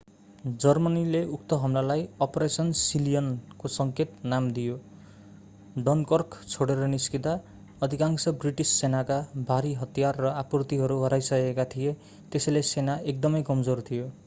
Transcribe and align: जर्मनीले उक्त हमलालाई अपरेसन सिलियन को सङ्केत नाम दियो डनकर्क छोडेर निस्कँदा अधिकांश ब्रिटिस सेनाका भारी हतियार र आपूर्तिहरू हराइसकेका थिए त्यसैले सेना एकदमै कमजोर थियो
जर्मनीले 0.61 1.19
उक्त 1.33 1.53
हमलालाई 1.63 2.05
अपरेसन 2.25 2.71
सिलियन 2.77 3.27
को 3.59 3.69
सङ्केत 3.73 4.15
नाम 4.25 4.47
दियो 4.55 4.77
डनकर्क 5.79 6.37
छोडेर 6.45 6.81
निस्कँदा 6.87 7.33
अधिकांश 7.81 8.27
ब्रिटिस 8.39 8.71
सेनाका 8.79 9.19
भारी 9.47 9.73
हतियार 9.75 10.19
र 10.19 10.33
आपूर्तिहरू 10.37 10.97
हराइसकेका 11.03 11.67
थिए 11.71 11.93
त्यसैले 12.31 12.65
सेना 12.69 12.97
एकदमै 13.07 13.43
कमजोर 13.45 13.85
थियो 13.91 14.11